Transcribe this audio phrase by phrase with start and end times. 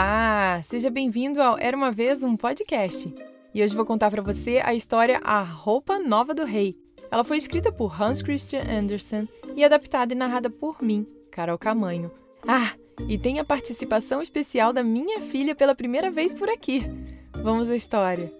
[0.00, 0.62] Olá!
[0.62, 3.12] Seja bem-vindo ao Era uma Vez um Podcast.
[3.52, 6.76] E hoje vou contar para você a história A Roupa Nova do Rei.
[7.10, 12.12] Ela foi escrita por Hans Christian Andersen e adaptada e narrada por mim, Carol Camanho.
[12.46, 12.74] Ah,
[13.08, 16.88] e tem a participação especial da minha filha pela primeira vez por aqui.
[17.32, 18.32] Vamos à história.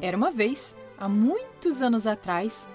[0.00, 1.08] Era uma vez, há
[1.58, 2.68] muitos anos atrás,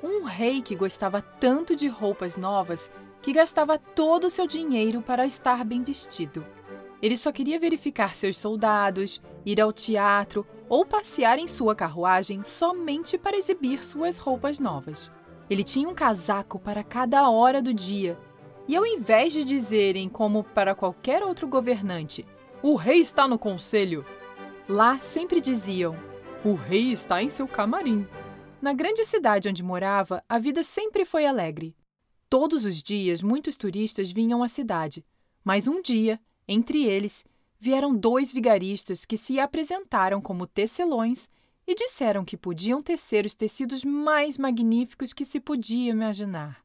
[0.00, 2.88] um rei que gostava tanto de roupas novas
[3.20, 6.46] que gastava todo o seu dinheiro para estar bem vestido.
[7.02, 13.18] Ele só queria verificar seus soldados, ir ao teatro ou passear em sua carruagem somente
[13.18, 15.10] para exibir suas roupas novas.
[15.50, 18.16] Ele tinha um casaco para cada hora do dia.
[18.68, 22.24] E ao invés de dizerem, como para qualquer outro governante,
[22.62, 24.06] o rei está no conselho,
[24.68, 25.96] lá sempre diziam:
[26.44, 28.06] o rei está em seu camarim.
[28.60, 31.76] Na grande cidade onde morava, a vida sempre foi alegre.
[32.28, 35.06] Todos os dias, muitos turistas vinham à cidade,
[35.44, 37.24] mas um dia, entre eles,
[37.60, 41.30] vieram dois vigaristas que se apresentaram como tecelões
[41.68, 46.60] e disseram que podiam tecer os tecidos mais magníficos que se podia imaginar.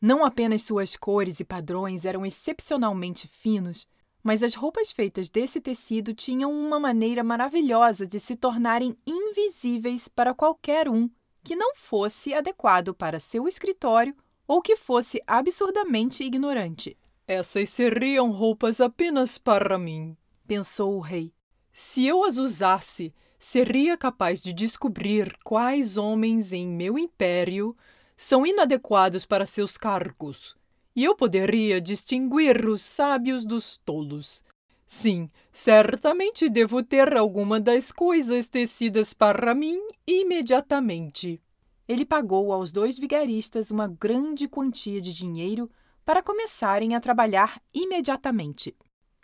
[0.00, 3.88] Não apenas suas cores e padrões eram excepcionalmente finos,
[4.22, 10.34] mas as roupas feitas desse tecido tinham uma maneira maravilhosa de se tornarem invisíveis para
[10.34, 11.08] qualquer um
[11.42, 14.14] que não fosse adequado para seu escritório
[14.46, 16.96] ou que fosse absurdamente ignorante.
[17.26, 21.32] Essas seriam roupas apenas para mim, pensou o rei.
[21.72, 27.76] Se eu as usasse, seria capaz de descobrir quais homens em meu império
[28.16, 30.56] são inadequados para seus cargos,
[30.96, 34.42] e eu poderia distinguir os sábios dos tolos.
[34.90, 41.38] Sim, certamente devo ter alguma das coisas tecidas para mim imediatamente.
[41.86, 45.70] Ele pagou aos dois vigaristas uma grande quantia de dinheiro
[46.06, 48.74] para começarem a trabalhar imediatamente.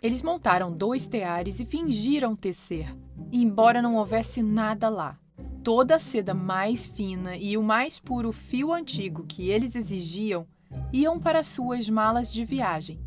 [0.03, 2.95] Eles montaram dois teares e fingiram tecer,
[3.31, 5.17] embora não houvesse nada lá.
[5.63, 10.47] Toda a seda mais fina e o mais puro fio antigo que eles exigiam
[10.93, 12.99] iam para suas malas de viagem,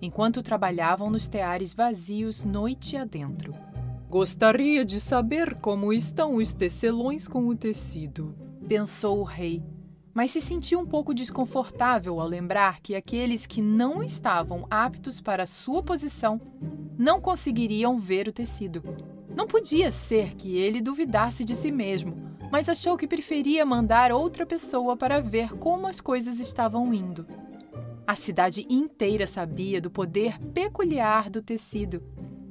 [0.00, 3.54] enquanto trabalhavam nos teares vazios noite adentro.
[4.08, 8.34] Gostaria de saber como estão os tecelões com o tecido,
[8.66, 9.62] pensou o rei,
[10.12, 15.46] mas se sentiu um pouco desconfortável ao lembrar que aqueles que não estavam aptos para
[15.46, 16.40] sua posição
[16.98, 18.82] não conseguiriam ver o tecido.
[19.34, 22.16] Não podia ser que ele duvidasse de si mesmo,
[22.50, 27.24] mas achou que preferia mandar outra pessoa para ver como as coisas estavam indo.
[28.10, 32.02] A cidade inteira sabia do poder peculiar do tecido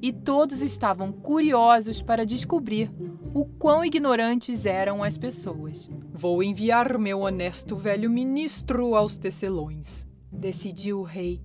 [0.02, 2.90] e todos estavam curiosos para descobrir
[3.34, 5.90] o quão ignorantes eram as pessoas.
[6.14, 11.42] Vou enviar meu honesto velho ministro aos tecelões, decidiu o rei.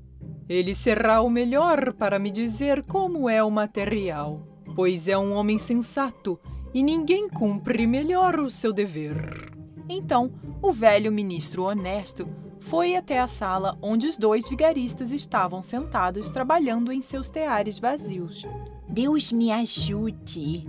[0.48, 4.46] Ele será o melhor para me dizer como é o material,
[4.76, 6.38] pois é um homem sensato
[6.72, 9.52] e ninguém cumpre melhor o seu dever.
[9.88, 10.30] Então,
[10.62, 12.28] o velho ministro honesto
[12.64, 18.46] foi até a sala onde os dois vigaristas estavam sentados trabalhando em seus teares vazios.
[18.88, 20.66] Deus me ajude,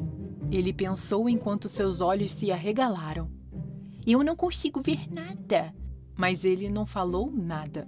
[0.52, 3.32] ele pensou enquanto seus olhos se arregalaram.
[4.06, 5.74] Eu não consigo ver nada.
[6.18, 7.88] Mas ele não falou nada.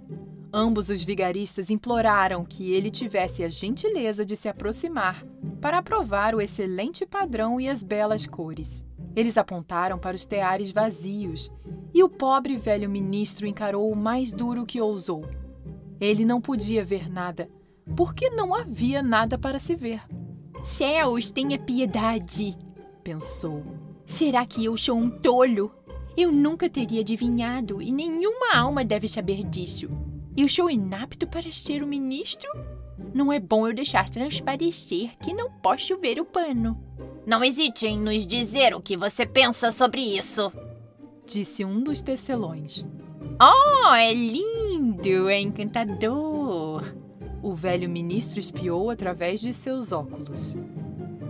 [0.52, 5.24] Ambos os vigaristas imploraram que ele tivesse a gentileza de se aproximar
[5.60, 8.84] para aprovar o excelente padrão e as belas cores.
[9.14, 11.50] Eles apontaram para os teares vazios
[11.98, 15.28] e o pobre velho ministro encarou o mais duro que ousou.
[16.00, 17.50] Ele não podia ver nada,
[17.96, 20.00] porque não havia nada para se ver.
[20.62, 22.56] Céus, tenha piedade,
[23.02, 23.64] pensou.
[24.06, 25.74] Será que eu sou um tolo?
[26.16, 29.90] Eu nunca teria adivinhado e nenhuma alma deve saber disso.
[30.36, 32.48] Eu sou inapto para ser o ministro?
[33.12, 36.80] Não é bom eu deixar transparecer que não posso ver o pano.
[37.26, 40.52] Não hesite em nos dizer o que você pensa sobre isso,
[41.28, 42.84] disse um dos tecelões.
[43.40, 46.94] Oh, é lindo, é encantador.
[47.42, 50.56] O velho ministro espiou através de seus óculos.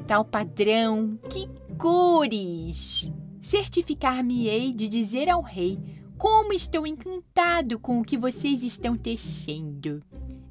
[0.07, 3.13] Tal padrão, que cores!
[3.41, 5.79] Certificar-me-ei de dizer ao rei
[6.17, 10.03] como estou encantado com o que vocês estão tecendo.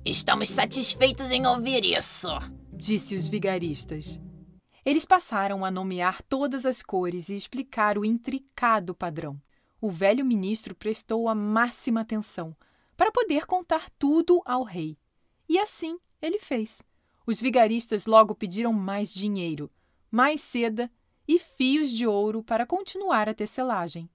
[0.05, 2.29] Estamos satisfeitos em ouvir isso,
[2.71, 4.19] disse os vigaristas.
[4.87, 9.37] Eles passaram a nomear todas as cores e explicar o intricado padrão.
[9.81, 12.55] O velho ministro prestou a máxima atenção
[12.95, 14.97] para poder contar tudo ao rei.
[15.49, 16.81] E assim ele fez.
[17.25, 19.69] Os vigaristas logo pediram mais dinheiro,
[20.09, 20.89] mais seda
[21.27, 24.09] e fios de ouro para continuar a tecelagem.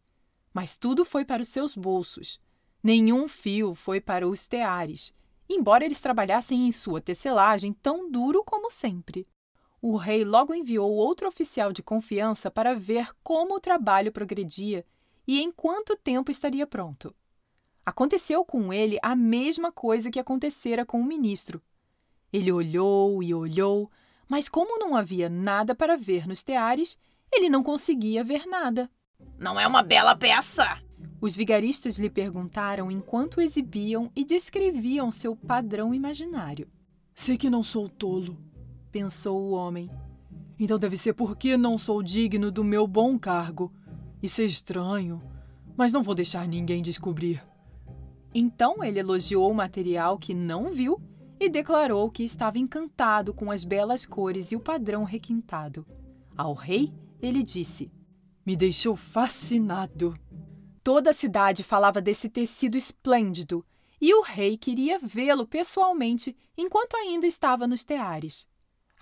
[0.55, 2.41] Mas tudo foi para os seus bolsos.
[2.83, 5.13] Nenhum fio foi para os teares,
[5.51, 9.29] embora eles trabalhassem em sua tecelagem tão duro como sempre.
[9.85, 14.87] O rei logo enviou outro oficial de confiança para ver como o trabalho progredia
[15.27, 17.13] e em quanto tempo estaria pronto.
[17.85, 21.61] Aconteceu com ele a mesma coisa que acontecera com o ministro.
[22.33, 23.91] Ele olhou e olhou,
[24.29, 26.97] mas como não havia nada para ver nos teares,
[27.33, 28.89] ele não conseguia ver nada.
[29.37, 30.81] Não é uma bela peça?
[31.21, 36.71] Os vigaristas lhe perguntaram enquanto exibiam e descreviam seu padrão imaginário.
[37.17, 38.39] Sei que não sou tolo,
[38.93, 39.91] pensou o homem.
[40.59, 43.73] Então deve ser porque não sou digno do meu bom cargo.
[44.23, 45.21] Isso é estranho,
[45.77, 47.43] mas não vou deixar ninguém descobrir.
[48.35, 51.01] Então ele elogiou o material que não viu
[51.41, 55.85] e declarou que estava encantado com as belas cores e o padrão requintado.
[56.37, 57.91] Ao rei, ele disse:
[58.45, 60.17] Me deixou fascinado.
[60.85, 63.65] Toda a cidade falava desse tecido esplêndido
[64.01, 68.47] e o rei queria vê-lo pessoalmente enquanto ainda estava nos teares.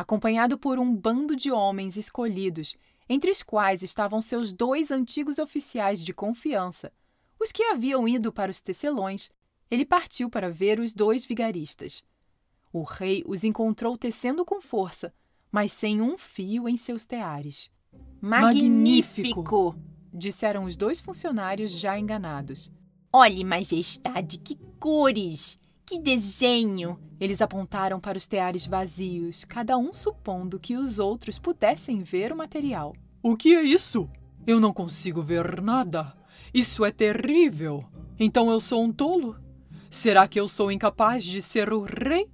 [0.01, 2.75] Acompanhado por um bando de homens escolhidos,
[3.07, 6.91] entre os quais estavam seus dois antigos oficiais de confiança,
[7.39, 9.29] os que haviam ido para os tecelões,
[9.71, 12.03] ele partiu para ver os dois vigaristas.
[12.73, 15.13] O rei os encontrou tecendo com força,
[15.53, 17.71] mas sem um fio em seus teares.
[18.23, 19.77] Magnífico!
[20.15, 22.73] disseram os dois funcionários já enganados.
[23.13, 25.59] Olhe, majestade, que cores!
[25.91, 27.01] Que desenho!
[27.19, 32.37] Eles apontaram para os teares vazios, cada um supondo que os outros pudessem ver o
[32.37, 32.95] material.
[33.21, 34.09] O que é isso?
[34.47, 36.17] Eu não consigo ver nada.
[36.55, 37.85] Isso é terrível.
[38.21, 39.37] Então eu sou um tolo?
[39.91, 42.31] Será que eu sou incapaz de ser o rei?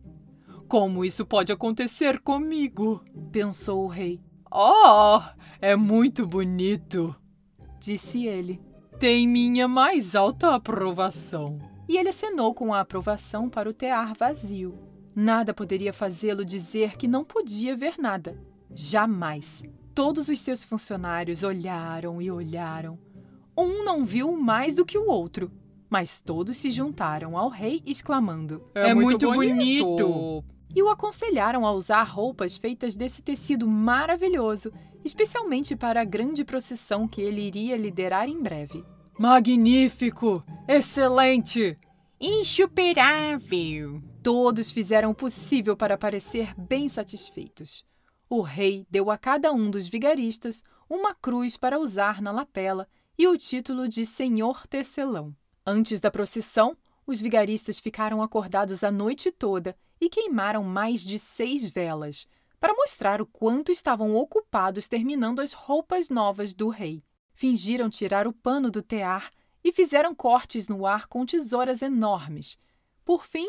[0.69, 3.03] Como isso pode acontecer comigo?
[3.32, 4.20] pensou o rei.
[4.53, 5.23] Oh,
[5.62, 7.17] é muito bonito,
[7.81, 8.61] disse ele.
[9.00, 11.75] Tem minha mais alta aprovação.
[11.88, 14.78] E ele acenou com a aprovação para o tear vazio.
[15.14, 18.38] Nada poderia fazê-lo dizer que não podia ver nada.
[18.74, 19.62] Jamais.
[19.94, 22.98] Todos os seus funcionários olharam e olharam.
[23.56, 25.50] Um não viu mais do que o outro,
[25.88, 29.84] mas todos se juntaram ao rei exclamando: É, é muito, muito bonito.
[29.86, 30.44] bonito!
[30.74, 34.70] E o aconselharam a usar roupas feitas desse tecido maravilhoso,
[35.02, 38.84] especialmente para a grande procissão que ele iria liderar em breve.
[39.18, 40.44] Magnífico!
[40.68, 41.78] Excelente!
[42.20, 44.02] Insuperável!
[44.22, 47.82] Todos fizeram o possível para parecer bem satisfeitos.
[48.28, 52.86] O rei deu a cada um dos vigaristas uma cruz para usar na lapela
[53.16, 55.34] e o título de Senhor Tecelão.
[55.64, 56.76] Antes da procissão,
[57.06, 62.28] os vigaristas ficaram acordados a noite toda e queimaram mais de seis velas,
[62.60, 67.02] para mostrar o quanto estavam ocupados terminando as roupas novas do rei.
[67.36, 69.30] Fingiram tirar o pano do tear
[69.62, 72.56] e fizeram cortes no ar com tesouras enormes.
[73.04, 73.46] Por fim,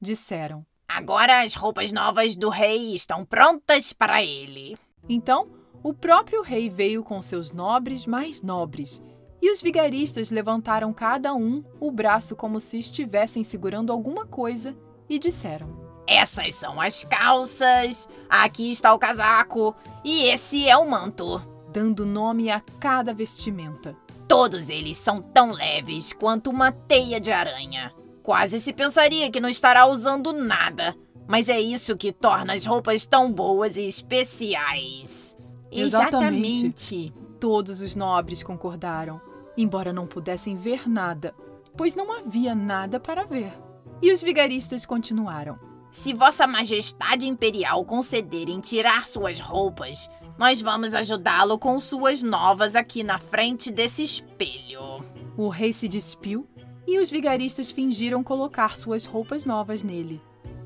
[0.00, 4.78] disseram: Agora as roupas novas do rei estão prontas para ele.
[5.06, 5.50] Então,
[5.82, 9.02] o próprio rei veio com seus nobres mais nobres,
[9.42, 14.74] e os vigaristas levantaram cada um o braço como se estivessem segurando alguma coisa
[15.10, 15.68] e disseram:
[16.06, 21.55] Essas são as calças, aqui está o casaco e esse é o manto.
[21.76, 23.94] Dando nome a cada vestimenta.
[24.26, 27.92] Todos eles são tão leves quanto uma teia de aranha.
[28.22, 30.96] Quase se pensaria que não estará usando nada,
[31.28, 35.36] mas é isso que torna as roupas tão boas e especiais.
[35.70, 36.64] Exatamente.
[36.64, 37.14] Exatamente.
[37.38, 39.20] Todos os nobres concordaram,
[39.54, 41.34] embora não pudessem ver nada,
[41.76, 43.52] pois não havia nada para ver.
[44.00, 45.58] E os vigaristas continuaram:
[45.90, 53.02] Se Vossa Majestade Imperial concederem tirar suas roupas, nós vamos ajudá-lo com suas novas aqui
[53.02, 55.04] na frente desse espelho.
[55.36, 56.46] O rei se despiu
[56.86, 60.20] e os vigaristas fingiram colocar suas roupas novas nele,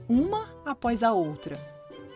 [0.09, 1.59] uma após a outra.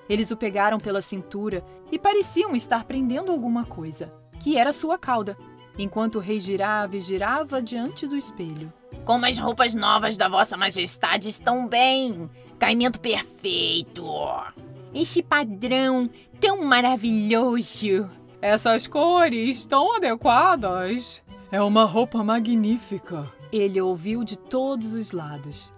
[0.08, 5.36] Eles o pegaram pela cintura e pareciam estar prendendo alguma coisa, que era sua cauda,
[5.78, 8.72] enquanto o rei girava e girava diante do espelho.
[9.04, 12.28] Como as roupas novas da Vossa Majestade estão bem!
[12.58, 14.04] Caimento perfeito!
[14.94, 16.08] Este padrão
[16.40, 18.08] tão maravilhoso!
[18.40, 21.20] Essas cores tão adequadas!
[21.50, 23.28] É uma roupa magnífica!
[23.50, 25.72] Ele ouviu de todos os lados.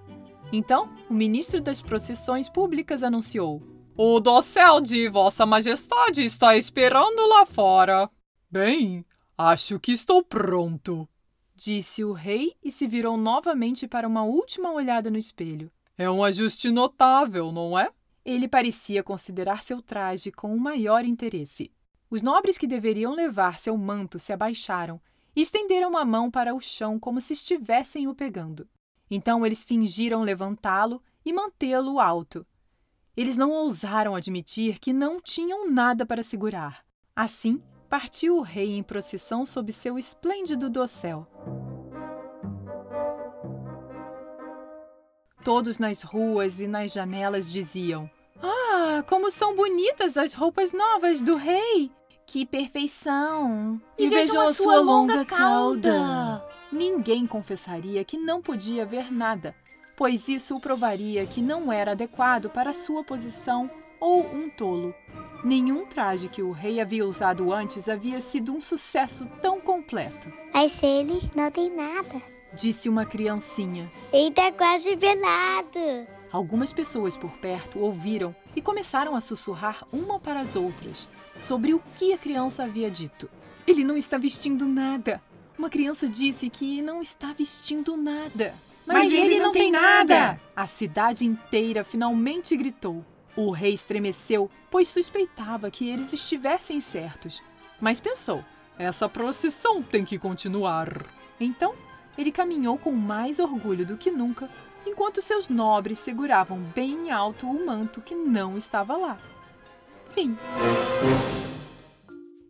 [0.53, 3.63] Então, o ministro das procissões públicas anunciou:
[3.97, 8.11] o dossel de Vossa Majestade está esperando lá fora.
[8.51, 9.03] Bem,
[9.39, 11.09] acho que estou pronto,
[11.55, 15.73] disse o rei e se virou novamente para uma última olhada no espelho.
[15.97, 17.89] É um ajuste notável, não é?
[18.27, 21.71] Ele parecia considerar seu traje com o maior interesse.
[22.11, 25.01] Os nobres que deveriam levar seu manto se abaixaram
[25.37, 28.69] e estenderam a mão para o chão como se estivessem o pegando.
[29.09, 32.45] Então eles fingiram levantá-lo e mantê-lo alto.
[33.17, 36.85] Eles não ousaram admitir que não tinham nada para segurar.
[37.15, 41.29] Assim, partiu o rei em procissão sob seu esplêndido dossel.
[45.45, 48.11] Todos nas ruas e nas janelas diziam:
[48.97, 51.91] Ah, como são bonitas as roupas novas do rei!
[52.25, 53.79] Que perfeição!
[53.99, 56.43] E, e vejam a sua longa cauda!
[56.73, 59.55] Ninguém confessaria que não podia ver nada,
[59.99, 63.69] pois isso o provaria que não era adequado para sua posição
[64.01, 64.95] ou um tolo.
[65.45, 70.33] Nenhum traje que o rei havia usado antes havia sido um sucesso tão completo.
[70.55, 72.23] Mas ele não tem nada,
[72.55, 73.93] disse uma criancinha.
[74.11, 76.16] Ele tá quase pelado.
[76.31, 81.09] Algumas pessoas por perto ouviram e começaram a sussurrar uma para as outras
[81.41, 83.29] sobre o que a criança havia dito.
[83.67, 85.23] Ele não está vestindo nada.
[85.59, 88.55] Uma criança disse que não está vestindo nada.
[88.87, 90.41] Mas, Mas ele, ele não tem nada!
[90.55, 93.05] A cidade inteira finalmente gritou.
[93.35, 97.43] O rei estremeceu, pois suspeitava que eles estivessem certos.
[97.81, 98.45] Mas pensou:
[98.79, 101.05] essa procissão tem que continuar.
[101.41, 101.75] Então,
[102.17, 104.49] ele caminhou com mais orgulho do que nunca,
[104.87, 109.19] enquanto seus nobres seguravam bem alto o manto que não estava lá.
[110.11, 110.37] Fim.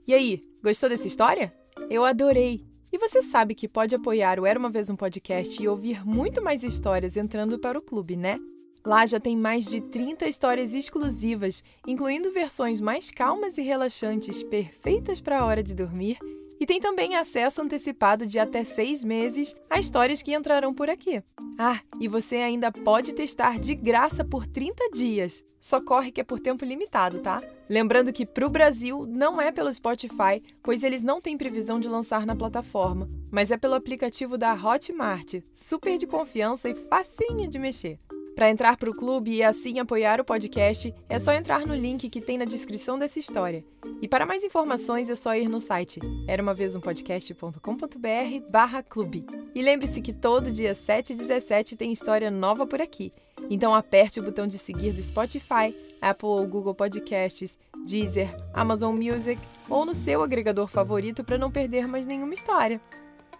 [0.06, 1.52] E aí, gostou dessa história?
[1.90, 2.64] Eu adorei!
[2.92, 6.42] E você sabe que pode apoiar o Era uma Vez um Podcast e ouvir muito
[6.42, 8.38] mais histórias entrando para o clube, né?
[8.84, 15.20] Lá já tem mais de 30 histórias exclusivas, incluindo versões mais calmas e relaxantes, perfeitas
[15.20, 16.18] para a hora de dormir
[16.58, 21.22] e tem também acesso antecipado de até seis meses a histórias que entrarão por aqui.
[21.58, 25.44] Ah, e você ainda pode testar de graça por 30 dias.
[25.60, 27.42] Só corre que é por tempo limitado, tá?
[27.68, 31.88] Lembrando que para o Brasil não é pelo Spotify, pois eles não têm previsão de
[31.88, 37.58] lançar na plataforma, mas é pelo aplicativo da Hotmart, super de confiança e facinho de
[37.58, 37.98] mexer.
[38.36, 42.10] Para entrar para o clube e assim apoiar o podcast, é só entrar no link
[42.10, 43.64] que tem na descrição dessa história.
[44.02, 49.24] E para mais informações é só ir no site eramavezumpodcast.com.br barra clube.
[49.54, 53.10] E lembre-se que todo dia 7 e 17 tem história nova por aqui.
[53.48, 59.40] Então aperte o botão de seguir do Spotify, Apple ou Google Podcasts, Deezer, Amazon Music
[59.66, 62.82] ou no seu agregador favorito para não perder mais nenhuma história.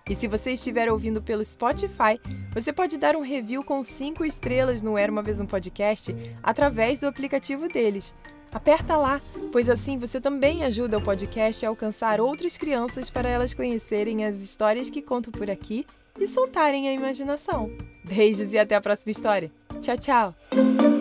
[0.09, 2.21] E se você estiver ouvindo pelo Spotify,
[2.53, 7.01] você pode dar um review com 5 estrelas no Era Uma Vez um Podcast através
[7.01, 8.15] do aplicativo deles.
[8.53, 9.21] Aperta lá,
[9.51, 14.37] pois assim você também ajuda o podcast a alcançar outras crianças para elas conhecerem as
[14.37, 15.85] histórias que conto por aqui
[16.19, 17.71] e soltarem a imaginação.
[18.05, 19.51] Beijos e até a próxima história.
[19.81, 20.96] Tchau, tchau!